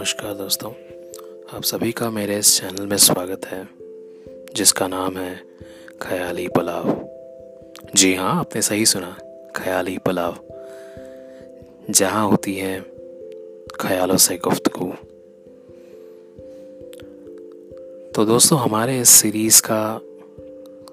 [0.00, 0.72] नमस्कार दोस्तों,
[1.56, 3.68] आप सभी का मेरे इस चैनल में स्वागत है,
[4.54, 5.42] जिसका नाम है
[6.02, 7.08] ख्याली पुलाव।
[7.94, 9.18] जी हाँ आपने सही सुना,
[9.56, 10.36] ख्याली पुलाव।
[11.90, 12.80] जहाँ होती है
[13.80, 14.92] ख्यालों से गुफ्तगू।
[18.14, 20.00] तो दोस्तों, हमारे इस सीरीज़ का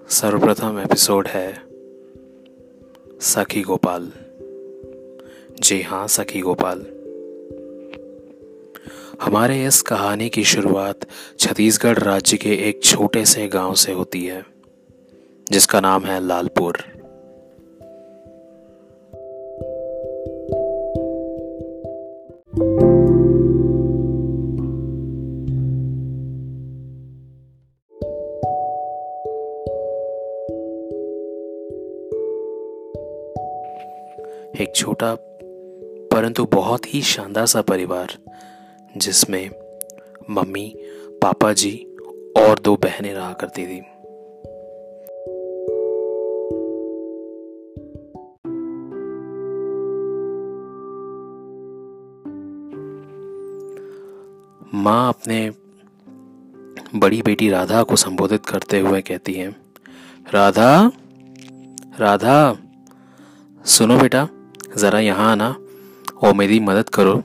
[0.09, 1.63] सर्वप्रथम एपिसोड है
[3.21, 4.11] सखी गोपाल।
[5.59, 6.96] जी हाँ सखी गोपाल।
[9.21, 10.99] हमारे इस कहानी की शुरुआत
[11.39, 14.45] छत्तीसगढ़ राज्य के एक छोटे से गाँव से होती है,
[15.51, 16.77] जिसका नाम है लालपुर।
[34.61, 35.17] एक छोटा,
[36.11, 38.26] परंतु बहुत ही शानदार सा परिवार
[38.97, 39.49] जिसमें
[40.29, 40.73] मम्मी,
[41.21, 41.71] पापा जी
[42.37, 43.81] और दो बहनें रहा करती थी।
[54.73, 55.49] माँ अपने
[56.95, 59.49] बड़ी बेटी राधा को संबोधित करते हुए कहती है,
[60.33, 60.91] राधा
[61.99, 62.57] राधा,
[63.65, 64.27] सुनो बेटा,
[64.77, 65.55] ज़रा यहाँ आना
[66.23, 67.23] और मेरी मदद करो।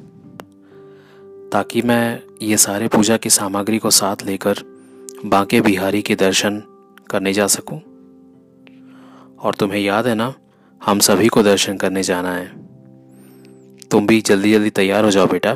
[1.52, 4.54] ताकि मैं ये सारे पूजा की सामग्री को साथ लेकर
[5.24, 6.62] बांके बिहारी के दर्शन
[7.10, 7.78] करने जा सकूँ।
[9.38, 10.34] और तुम्हें याद है ना,
[10.86, 12.46] हम सभी को दर्शन करने जाना है।
[13.88, 15.54] तुम भी जल्दी जल्दी तैयार हो जाओ बेटा,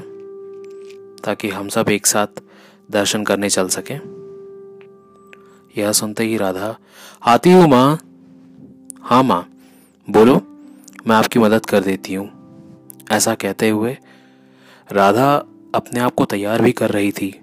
[1.25, 2.43] ताकि हम सब एक साथ
[2.91, 3.99] दर्शन करने चल सकें।
[5.79, 6.77] यह सुनते ही राधा,
[7.23, 7.99] आती हूँ माँ।
[9.03, 9.49] हाँ माँ,
[10.11, 10.35] बोलो,
[11.07, 12.31] मैं आपकी मदद कर देती हूँ।
[13.11, 13.99] ऐसा कहते हुए
[14.93, 15.47] राधा
[15.77, 17.35] अपने आप को तैयार भी कर रही थी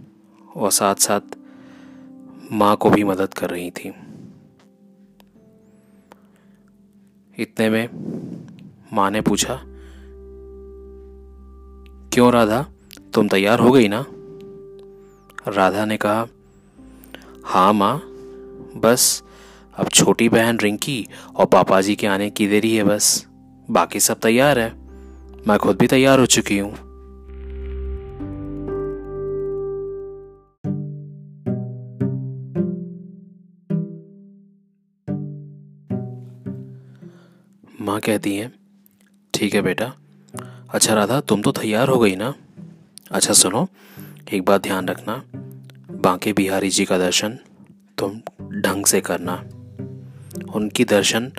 [0.56, 1.36] और साथ साथ
[2.52, 3.94] माँ को भी मदद कर रही थी।
[7.38, 7.90] इतने में
[8.94, 9.60] माँ ने पूछा,
[12.14, 12.66] क्यों राधा,
[13.14, 14.06] तुम तैयार हो गई ना?
[15.48, 16.28] राधा ने कहा
[17.46, 17.98] हाँ माँ,
[18.78, 19.24] बस,
[19.76, 23.26] अब छोटी बहन रिंकी और पापा जी के आने की देरी है बस,
[23.72, 24.70] बाकी सब तैयार है,
[25.48, 26.93] मैं खुद भी तैयार हो चुकी हूँ।
[37.84, 38.52] माँ कहती हैं,
[39.34, 39.94] ठीक है बेटा।
[40.74, 42.34] अच्छा राधा, तुम तो तैयार हो गई ना?
[43.12, 43.68] अच्छा सुनो,
[44.34, 45.24] एक बात ध्यान रखना।
[45.92, 47.38] बांके बिहारी जी का दर्शन
[47.98, 48.22] तुम
[48.62, 49.36] ढंग से करना।
[50.56, 51.32] उनकी दर्शन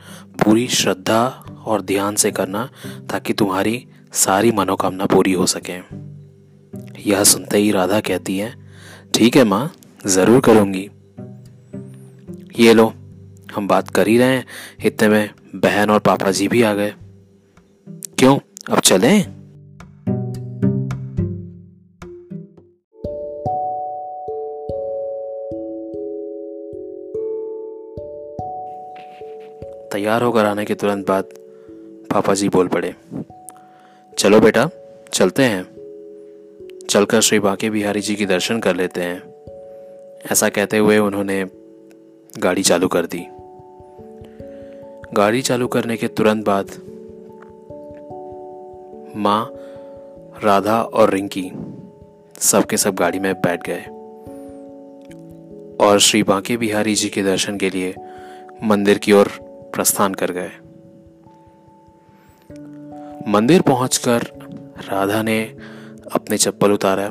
[0.44, 1.27] पूरी श्रद्धा
[1.66, 2.69] और ध्यान से करना
[3.10, 5.78] ताकि तुम्हारी सारी मनोकामना पूरी हो सके।
[7.10, 8.54] यह सुनते ही राधा कहती है,
[9.15, 9.72] ठीक है माँ,
[10.06, 10.88] ज़रूर करूँगी।
[12.65, 12.93] ये लो
[13.54, 14.47] हम बात कर ही रहे हैं।
[14.84, 16.94] इतने में बहन और पापा जी भी आ गए।
[18.19, 18.38] क्यों?
[18.70, 19.25] अब चलें?
[29.92, 31.25] तैयार होकर आने के तुरंत बाद
[32.10, 32.94] पापा जी बोल पड़े,
[34.19, 34.69] चलो बेटा,
[35.12, 35.62] चलते हैं।
[36.91, 39.22] चलकर श्री बांके बिहारी जी के दर्शन कर लेते हैं।
[40.32, 41.44] ऐसा कहते हुए उन्होंने
[42.38, 43.26] गाड़ी चालू कर दी।
[45.14, 46.66] गाड़ी चालू करने के तुरंत बाद
[49.16, 49.50] माँ,
[50.44, 51.52] राधा और रिंकी
[52.38, 53.82] सबके सब गाड़ी में बैठ गए।
[55.86, 57.94] और श्री बांके बिहारी जी के दर्शन के लिए
[58.62, 59.28] मंदिर की ओर
[59.74, 60.50] प्रस्थान कर गए।
[63.28, 64.22] मंदिर पहुंचकर
[64.91, 65.56] राधा ने
[66.12, 67.06] अपने चप्पल उतारा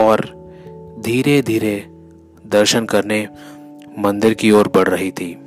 [0.00, 0.20] और
[1.00, 1.86] धीरे धीरे
[2.46, 3.28] दर्शन करने
[3.98, 5.39] मंदिर की ओर बढ़ रही थी।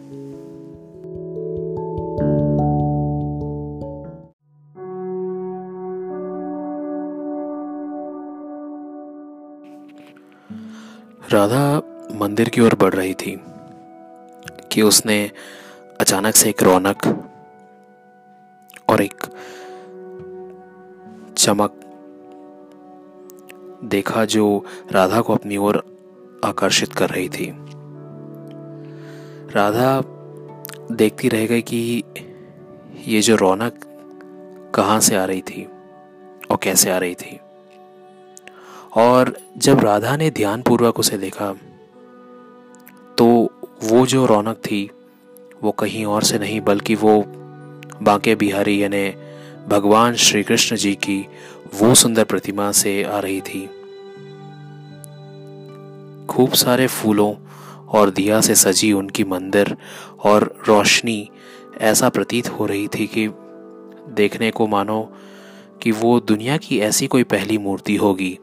[11.34, 11.82] राधा
[12.16, 13.42] मंदिर की ओर बढ़ रही थी
[14.72, 15.32] कि उसने
[16.00, 17.30] अचानक से एक रौनक
[18.90, 19.24] और एक
[21.38, 21.80] चमक
[23.84, 25.84] देखा जो राधा को अपनी ओर
[26.46, 27.54] आकर्षित कर रही थी।
[29.56, 30.02] राधा
[30.96, 32.04] देखती रह गई कि
[33.08, 33.80] ये जो रौनक
[34.76, 35.68] कहाँ से आ रही थी
[36.52, 37.40] और कैसे आ रही थी।
[38.96, 41.54] और जब राधा ने ध्यानपूर्वक उसे देखा
[43.18, 43.26] तो
[43.84, 44.90] वो जो रौनक थी,
[45.64, 47.24] वो कहीं और से नहीं, बल्कि वो
[48.02, 49.10] बांके बिहारी यानी
[49.68, 51.28] भगवान श्री कृष्ण जी की
[51.76, 53.66] वो सुंदर प्रतिमा से आ रही थी।
[56.30, 57.36] खूब सारे फूलों
[57.88, 59.78] और दिया से सजी उनकी मंदिर
[60.24, 61.30] और रोशनी
[61.82, 63.28] ऐसा प्रतीत हो रही थी कि
[64.14, 65.14] देखने को मानो
[65.82, 68.40] कि वो दुनिया की ऐसी कोई पहली मूर्ति होगी।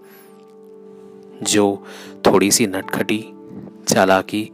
[1.43, 1.87] जो
[2.27, 3.25] थोड़ी सी नटखटी,
[3.89, 4.51] चालाकी,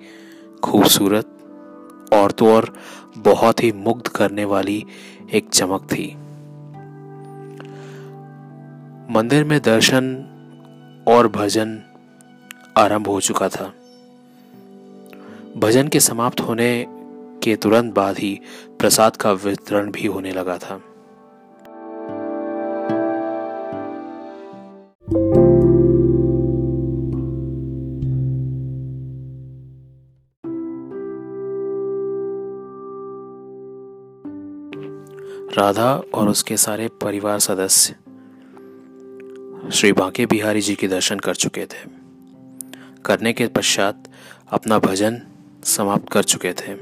[0.62, 1.32] खूबसूरत,
[2.12, 2.78] और तो और
[3.18, 4.86] बहुत ही मुग्ध करने वाली
[5.34, 6.16] एक चमक थी।
[9.10, 10.26] मंदिर में दर्शन
[11.08, 11.82] और भजन
[12.76, 13.72] आरंभ हो चुका था।
[15.56, 16.86] भजन के समाप्त होने
[17.42, 18.40] के तुरंत बाद ही
[18.78, 20.80] प्रसाद का वितरण भी होने लगा था।
[35.58, 37.93] राधा और उसके सारे परिवार सदस्य
[39.70, 41.88] श्री बांके बिहारी जी के दर्शन कर चुके थे।
[43.05, 44.03] करने के पश्चात
[44.50, 45.23] अपना भजन
[45.64, 46.75] समाप्त कर चुके थे।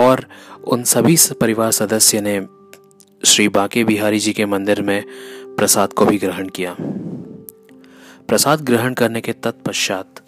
[0.00, 0.26] और
[0.64, 2.46] उन सभी परिवार सदस्य ने
[3.24, 5.04] श्री बांके बिहारी जी के मंदिर में
[5.56, 6.76] प्रसाद को भी ग्रहण किया।
[8.28, 10.24] प्रसाद ग्रहण करने के तत्पश्चात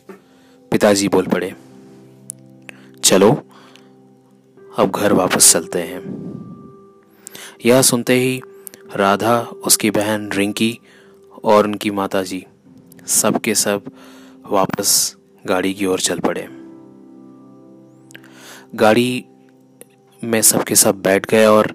[0.71, 1.55] पिताजी बोल पड़े,
[3.05, 3.48] चलो
[4.79, 6.19] अब घर वापस चलते हैं।
[7.67, 8.43] यह सुनते ही
[8.97, 10.81] राधा, उसकी बहन रिंकी
[11.45, 12.47] और उनकी माताजी
[13.07, 13.83] सब के सब
[14.51, 15.17] वापस
[15.47, 16.49] गाड़ी की ओर चल पड़े।
[18.75, 19.25] गाड़ी
[20.25, 21.75] में सबके सब बैठ गए और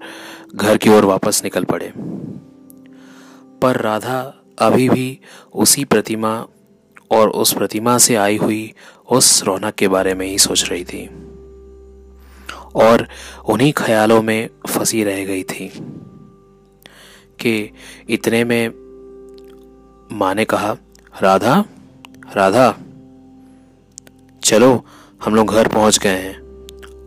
[0.54, 1.92] घर की ओर वापस निकल पड़े।
[3.62, 5.20] पर राधा अभी भी
[5.54, 6.46] उसी प्रतिमा
[7.10, 8.74] और उस प्रतिमा से आई हुई
[9.10, 11.33] उस रौनक के बारे में ही सोच रही थी।
[12.74, 13.08] और
[13.48, 15.68] उन्हीं ख्यालों में फंसी रह गई थी
[17.40, 17.70] कि
[18.08, 18.68] इतने में
[20.12, 20.76] माँ ने कहा,
[21.22, 21.64] राधा
[22.36, 22.78] राधा,
[24.44, 24.84] चलो,
[25.24, 26.34] हम लोग घर पहुँच गए हैं,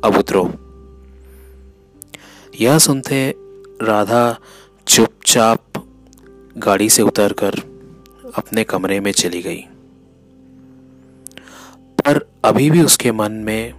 [0.03, 0.53] अब उतरो।
[2.61, 3.35] यह सुनते
[3.81, 4.39] राधा
[4.87, 5.63] चुपचाप
[6.57, 7.53] गाड़ी से उतरकर
[8.35, 9.61] अपने कमरे में चली गई।
[11.99, 13.73] पर अभी भी उसके मन में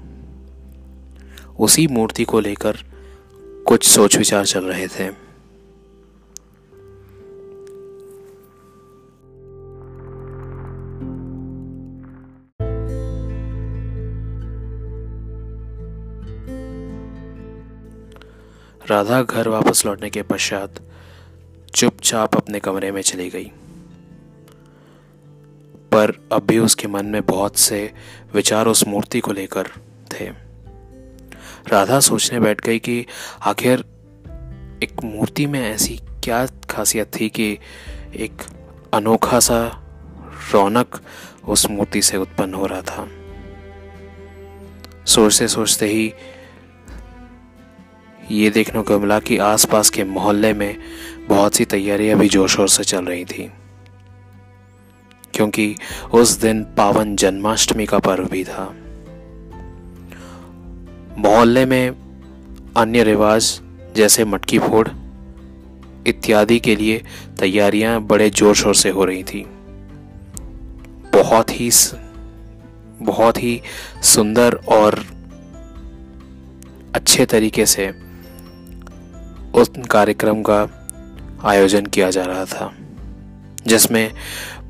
[1.59, 2.77] उसी मूर्ति को लेकर
[3.67, 5.29] कुछ सोच विचार चल रहे थे।
[18.91, 20.75] राधा घर वापस लौटने के पश्चात
[21.75, 23.53] चुपचाप अपने कमरे में चली गई।
[25.93, 27.95] पर अब भी उसके मन में बहुत से
[28.35, 29.69] विचार उस मूर्ति को लेकर
[31.69, 33.05] राधा सोचने बैठ गई कि
[33.43, 33.85] आखिर
[34.83, 37.51] एक मूर्ति में ऐसी क्या खासियत थी कि
[38.17, 38.43] एक
[38.95, 39.61] अनोखा सा
[40.53, 41.01] रौनक
[41.49, 43.09] उस मूर्ति से उत्पन्न हो रहा था।
[45.07, 46.13] सोचते सोचते ही
[48.31, 50.77] ये देखने को मिला कि आसपास के मोहल्ले में
[51.29, 53.51] बहुत सी तैयारियाँ भी ज़ोर शोर से चल रही थी,
[55.35, 55.75] क्योंकि
[56.15, 58.65] उस दिन पावन जन्माष्टमी का पर्व भी था।
[61.19, 61.91] मोहल्ले में
[62.77, 63.61] अन्य रिवाज
[63.97, 64.89] जैसे मटकी फोड़
[66.07, 67.03] इत्यादि के लिए
[67.39, 69.45] तैयारियाँ बड़े ज़ोर शोर से हो रही थी।
[71.15, 71.71] बहुत ही
[73.03, 73.61] बहुत ही
[74.05, 75.05] सुंदर और
[76.95, 77.89] अच्छे तरीके से
[79.55, 80.61] उस कार्यक्रम का
[81.45, 82.73] आयोजन किया जा रहा था,
[83.67, 84.13] जिसमें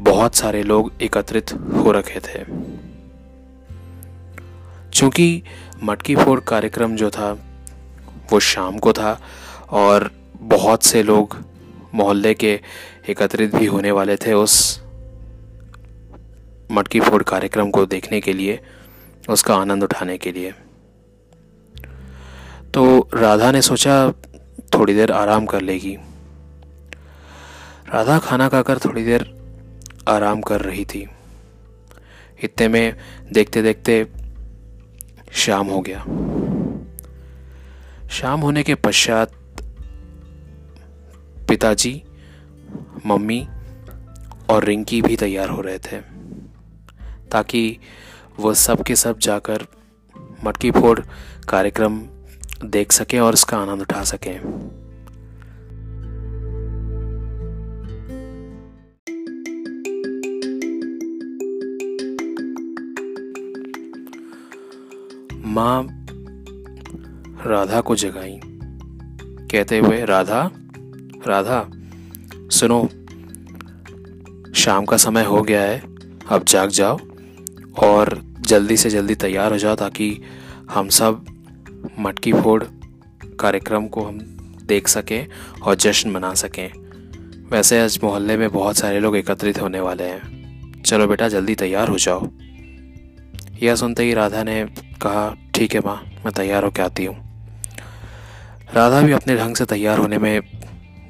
[0.00, 2.44] बहुत सारे लोग एकत्रित हो रखे थे।
[4.92, 5.42] चूँकि
[5.82, 7.32] मटकी फोड़ कार्यक्रम जो था,
[8.32, 9.20] वो शाम को था
[9.70, 11.36] और बहुत से लोग
[11.94, 12.60] मोहल्ले के
[13.08, 14.80] एकत्रित भी होने वाले थे उस
[16.72, 18.60] मटकी फोड़ कार्यक्रम को देखने के लिए,
[19.28, 20.54] उसका आनंद उठाने के लिए।
[22.74, 24.12] तो राधा ने सोचा,
[24.74, 25.96] थोड़ी देर आराम कर लेगी।
[27.94, 29.34] राधा खाना खाकर थोड़ी देर
[30.08, 31.08] आराम कर रही थी।
[32.44, 32.96] इतने में
[33.32, 34.06] देखते देखते
[35.32, 36.04] शाम हो गया।
[38.08, 39.32] शाम होने के पश्चात
[41.48, 42.02] पिताजी,
[43.06, 43.48] मम्मी
[44.50, 46.00] और रिंकी भी तैयार हो रहे थे,
[47.30, 47.78] ताकि
[48.40, 49.66] वह सब के सब जाकर
[50.44, 51.00] मटकी फोड़
[51.48, 52.02] कार्यक्रम
[52.64, 54.40] देख सकें और इसका आनंद उठा सकें।
[65.58, 66.06] माँ
[67.46, 68.40] राधा को जगाई।
[69.50, 70.50] कहते हुए, राधा
[71.26, 71.70] राधा,
[72.50, 72.88] सुनो,
[74.54, 75.82] शाम का समय हो गया है,
[76.28, 76.98] अब जाग जाओ
[77.78, 80.22] और जल्दी से जल्दी तैयार हो जाओ ताकि
[80.70, 81.24] हम सब
[82.00, 82.64] मटकी फोड़
[83.40, 84.18] कार्यक्रम को हम
[84.64, 85.26] देख सकें
[85.62, 86.72] और जश्न मना सकें।
[87.50, 90.38] वैसे आज मोहल्ले में बहुत सारे लोग एकत्रित होने वाले हैं।
[90.82, 92.28] चलो बेटा, जल्दी तैयार हो जाओ।
[93.62, 94.64] यह सुनते ही राधा ने
[95.02, 97.16] कहा ठीक है माँ, मैं तैयार होकर आती हूँ।
[98.74, 100.40] राधा भी अपने ढंग से तैयार होने में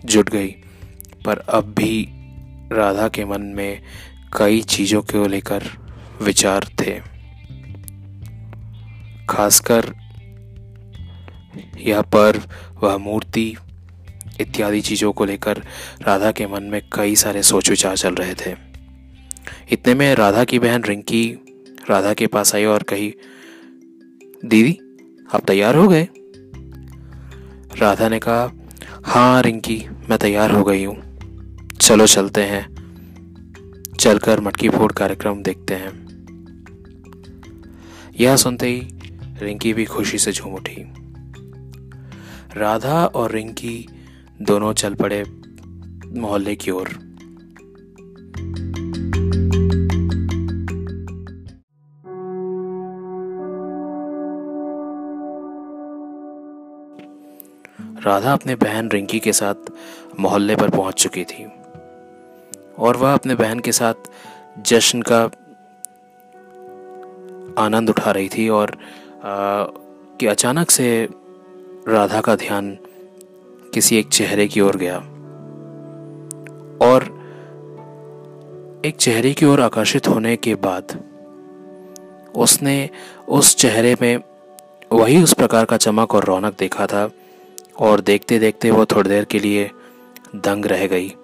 [0.04, 0.48] जुट गई,
[1.24, 2.08] पर अब भी
[2.72, 3.82] राधा के मन में
[4.38, 5.62] कई चीज़ों को लेकर
[6.22, 6.98] विचार थे।
[9.30, 9.92] खासकर
[11.78, 12.42] यह पर्व,
[12.82, 13.56] वह मूर्ति
[14.40, 15.62] इत्यादि चीज़ों को लेकर
[16.02, 18.54] राधा के मन में कई सारे सोच विचार चल रहे थे।
[19.72, 21.38] इतने में राधा की बहन रिंकी
[21.90, 23.14] राधा के पास आई और कही
[24.44, 24.78] दीदी,
[25.34, 26.08] आप तैयार हो गए?
[27.78, 28.52] राधा ने कहा
[29.04, 31.18] हाँ रिंकी, मैं तैयार हो गई हूँ।
[31.80, 32.74] चलो चलते हैं।
[34.00, 36.08] चलकर मटकी फोड़ कार्यक्रम देखते हैं।
[38.20, 38.80] यह सुनते ही
[39.42, 40.84] रिंकी भी खुशी से झूम उठी।
[42.56, 43.88] राधा और रिंकी
[44.42, 45.24] दोनों चल पड़े
[46.06, 47.07] मोहल्ले की ओर।
[58.08, 59.70] राधा अपने बहन रिंकी के साथ
[60.20, 61.46] मोहल्ले पर पहुँच चुकी थी।
[62.78, 63.94] और वह अपने बहन के साथ
[64.66, 65.22] जश्न का
[67.62, 69.64] आनंद उठा रही थी और आ,
[70.18, 71.08] कि अचानक से
[71.88, 72.78] राधा का ध्यान
[73.74, 74.96] किसी एक चेहरे की ओर गया।
[76.88, 77.04] और
[78.84, 80.98] एक चेहरे की ओर आकर्षित होने के बाद
[82.36, 82.90] उसने
[83.28, 84.16] उस चेहरे में
[84.92, 87.08] वही उस प्रकार का चमक और रौनक देखा था
[87.78, 89.70] और देखते देखते वो थोड़ी देर के लिए
[90.36, 91.14] दंग रह गई।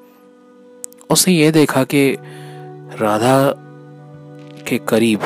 [1.11, 2.17] उसने ये देखा कि
[3.01, 3.55] राधा
[4.69, 5.21] के करीब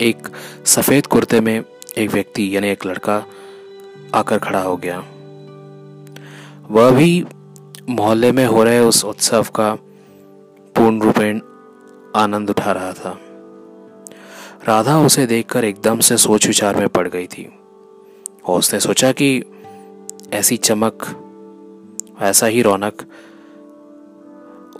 [0.00, 0.28] एक
[0.64, 1.62] सफ़ेद कुर्ते में
[1.98, 3.24] एक व्यक्ति यानी एक लड़का
[4.14, 4.98] आकर खड़ा हो गया।
[6.70, 7.24] वह भी
[7.88, 9.74] मोहल्ले में हो रहे उस उत्सव का
[10.76, 11.40] पूर्ण रूपेण
[12.16, 13.18] आनंद उठा रहा था।
[14.68, 17.52] राधा उसे देखकर एकदम से सोच विचार में पड़ गई थी
[18.44, 19.42] और उसने सोचा कि
[20.32, 21.24] ऐसी चमक,
[22.20, 23.06] ऐसा ही रौनक,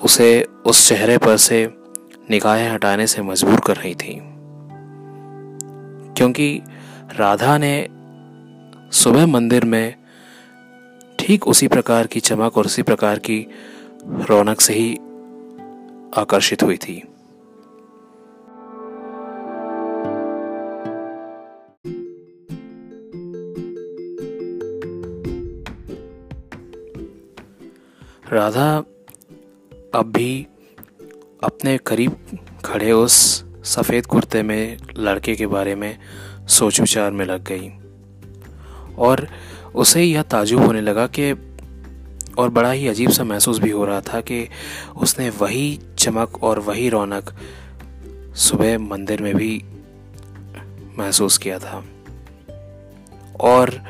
[0.02, 1.74] उसे उस चेहरे पर से,
[2.30, 4.20] निगाहें हटाने से मजबूर कर रही थी।
[6.14, 6.62] क्योंकि
[7.16, 7.88] राधा ने
[8.92, 9.94] सुबह मंदिर में
[11.18, 13.46] ठीक उसी प्रकार की चमक और उसी प्रकार की
[14.04, 14.94] रौनक से ही
[16.16, 17.08] आकर्षित हुई थी।
[28.32, 28.76] राधा
[29.94, 30.46] अब भी
[31.44, 32.16] अपने करीब
[32.64, 35.98] खड़े उस सफ़ेद कुर्ते में, लड़के के बारे में
[36.48, 37.70] सोच विचार में लग गई।
[38.98, 39.28] और
[39.74, 41.32] उसे यह ताजुब होने लगा कि,
[42.38, 44.48] और बड़ा ही अजीब सा महसूस भी हो रहा था कि
[44.96, 47.34] उसने वही चमक और वही रौनक
[48.36, 49.64] सुबह मंदिर में भी
[50.98, 51.84] महसूस किया था।
[53.40, 53.82] और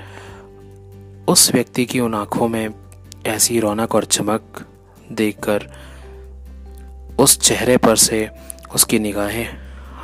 [1.28, 2.87] उस व्यक्ति की उन आँखों में
[3.28, 4.66] ऐसी रौनक और चमक
[5.12, 5.66] देखकर
[7.18, 8.30] उस चेहरे पर से
[8.74, 9.48] उसकी निगाहें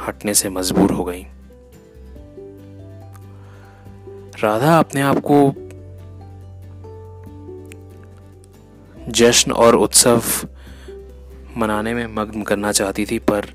[0.06, 1.24] हटने से मजबूर हो गईं।
[4.42, 5.54] राधा अपने आप को
[9.08, 10.22] जश्न और उत्सव
[11.56, 13.46] मनाने में मग्न करना चाहती थी, पर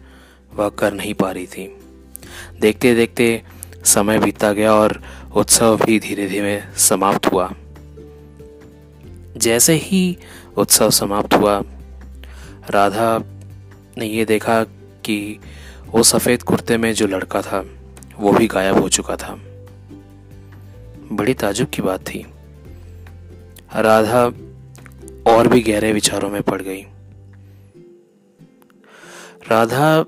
[0.54, 1.80] वह कर नहीं पा रही थी
[2.62, 3.44] देखते देखते
[3.86, 5.04] समय बीतता गया और
[5.36, 7.54] उत्सव भी धीरे धीरे समाप्त हुआ
[9.40, 10.18] जैसे ही
[10.58, 11.64] उत्सव समाप्त हुआ,
[12.70, 13.22] राधा
[13.98, 14.64] ने ये देखा
[15.06, 15.40] कि
[15.88, 17.66] वो सफ़ेद कुर्ते में जो लड़का था,
[18.18, 19.40] वो भी गायब हो चुका था।
[21.12, 22.26] बड़ी ताजुब की बात थी।
[23.76, 24.26] राधा
[25.32, 26.82] और भी गहरे विचारों में पड़ गई।
[29.52, 30.06] राधा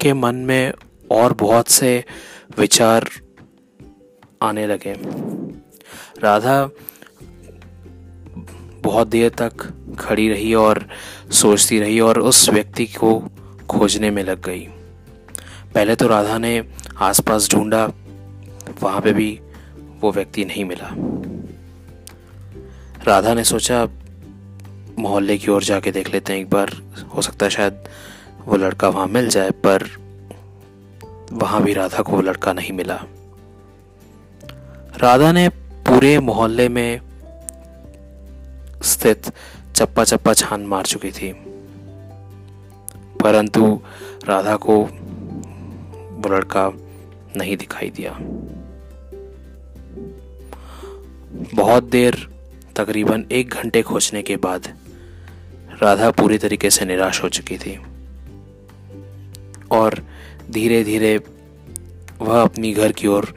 [0.00, 0.72] के मन में
[1.10, 2.04] और बहुत से
[2.58, 3.10] विचार
[4.42, 4.94] आने लगे।
[6.20, 6.70] राधा
[8.84, 10.86] बहुत देर तक खड़ी रही और
[11.30, 13.28] सोचती रही और उस व्यक्ति को
[13.68, 14.68] खोजने में लग गई।
[15.74, 16.64] पहले तो राधा ने
[16.96, 17.92] आसपास ढूंढा,
[18.82, 19.40] वहाँ पे भी
[20.00, 20.94] वो व्यक्ति नहीं मिला।
[23.04, 23.88] राधा ने सोचा,
[24.98, 26.70] मोहल्ले की ओर जाके देख लेते हैं, एक बार
[27.16, 27.84] हो सकता है शायद
[28.46, 29.88] वो लड़का वहाँ मिल जाए, पर
[31.32, 33.04] वहाँ भी राधा को वो लड़का नहीं मिला।
[34.98, 35.48] राधा ने
[35.88, 37.00] पूरे मोहल्ले में
[38.84, 39.32] स्थित
[39.74, 41.32] चप्पा चप्पा छान मार चुकी थी।
[43.22, 43.80] परंतु
[44.24, 46.70] राधा को वो लड़का
[47.36, 48.18] नहीं दिखाई दिया।
[51.54, 52.28] बहुत देर
[52.76, 54.78] तकरीबन एक घंटे खोजने के बाद
[55.82, 57.78] राधा पूरी तरीके से निराश हो चुकी थी।
[59.70, 60.02] और
[60.50, 61.20] धीरे धीरे
[62.18, 63.34] वह अपनी घर की ओर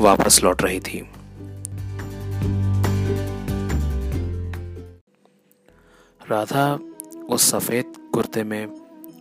[0.00, 1.10] वापस लौट रही थी।
[6.30, 6.78] राधा
[7.28, 8.66] उस सफ़ेद कुर्ते में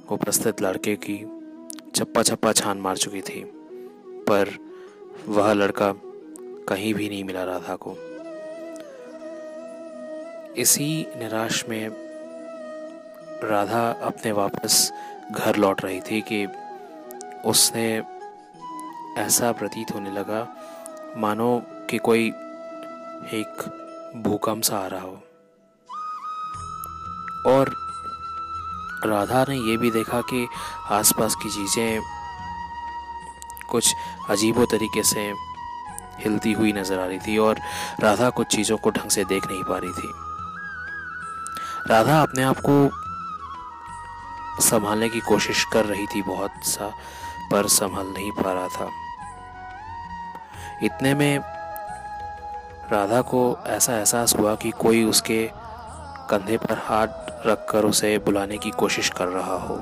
[0.09, 1.15] उपस्थित लड़के की
[1.95, 3.43] चप्पा चप्पा छान मार चुकी थी,
[4.27, 4.49] पर
[5.27, 5.91] वह लड़का
[6.67, 7.95] कहीं भी नहीं मिला राधा को।
[10.57, 11.89] इसी निराश में
[13.43, 14.91] राधा अपने वापस
[15.31, 16.45] घर लौट रही थी कि
[17.45, 17.87] उसने
[19.17, 20.47] ऐसा प्रतीत होने लगा,
[21.17, 22.27] मानो कि कोई
[23.33, 23.63] एक
[24.17, 25.17] भूकंप सा आ रहा हो।
[27.47, 27.75] और
[29.05, 30.47] राधा ने ये भी देखा कि
[30.91, 32.01] आसपास की चीज़ें
[33.69, 33.93] कुछ
[34.29, 35.33] अजीबो तरीके से
[36.19, 37.59] हिलती हुई नज़र आ रही थी और
[37.99, 40.13] राधा कुछ चीज़ों को ढंग से देख नहीं पा रही थी।
[41.89, 42.89] राधा अपने आप को
[44.61, 46.87] संभालने की कोशिश कर रही थी बहुत सा,
[47.51, 48.89] पर संभाल नहीं पा रहा था।
[50.83, 51.39] इतने में
[52.91, 55.49] राधा को ऐसा एहसास हुआ कि कोई उसके
[56.29, 57.07] कंधे पर हाथ
[57.47, 59.81] रखकर उसे बुलाने की कोशिश कर रहा हो।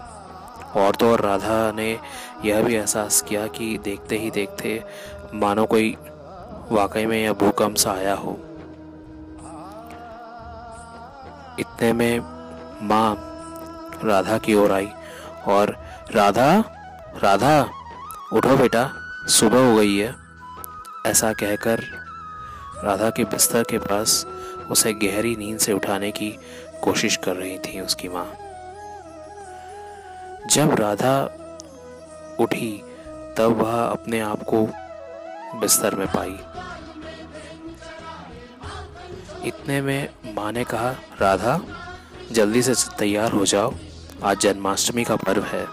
[0.75, 2.00] और तो और राधा ने
[2.46, 4.84] यह भी एहसास किया कि देखते ही देखते
[5.34, 5.98] मानो कोई
[6.72, 8.40] वाकई में यह भूकंप सा आया हो।
[11.60, 12.20] इतने में
[12.82, 13.32] माँ
[14.04, 14.90] राधा की ओर आई
[15.48, 15.78] और,
[16.12, 16.64] राधा
[17.24, 17.70] राधा,
[18.34, 18.90] उठो बेटा,
[19.27, 20.16] सुबह हो गई है।
[21.05, 21.84] ऐसा कहकर
[22.86, 24.26] राधा के बिस्तर के पास
[24.72, 26.40] उसे गहरी नींद से उठाने की
[26.84, 28.34] कोशिश कर रही थी उसकी माँ।
[30.48, 31.24] जब राधा
[32.40, 32.84] उठी,
[33.38, 34.70] तब वह अपने आप को
[35.60, 36.40] बिस्तर में पाई।
[39.48, 41.62] इतने में माँ ने कहा, राधा,
[42.32, 43.74] जल्दी से तैयार हो जाओ।
[44.24, 45.66] आज जन्माष्टमी का पर्व है।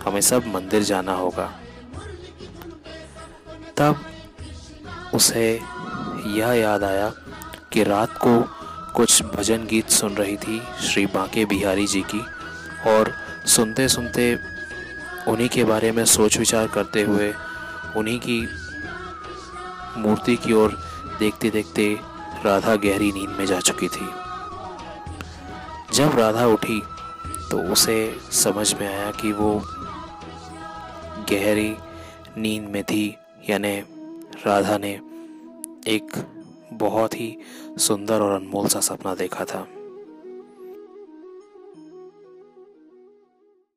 [0.00, 1.52] हमें सब मंदिर जाना होगा।
[3.76, 4.04] तब
[5.14, 5.60] उसे
[6.26, 7.12] यह याद आया
[7.72, 8.40] कि रात को
[8.94, 12.20] कुछ भजन गीत सुन रही थी श्री बांके बिहारी जी की।
[12.90, 13.12] और
[13.46, 14.34] सुनते सुनते
[15.28, 17.32] उन्हीं के बारे में सोच विचार करते हुए
[17.96, 18.40] उन्हीं की
[19.96, 20.78] मूर्ति की ओर
[21.18, 21.94] देखते देखते
[22.44, 24.08] राधा गहरी नींद में जा चुकी थी।
[25.94, 26.80] जब राधा उठी
[27.50, 27.98] तो उसे
[28.32, 29.52] समझ में आया कि वो
[31.30, 31.74] गहरी
[32.36, 33.16] नींद में थी,
[33.50, 33.78] यानी
[34.46, 34.98] राधा ने
[35.88, 36.10] एक
[36.72, 37.36] बहुत ही
[37.78, 39.66] सुंदर और अनमोल सा सपना देखा था।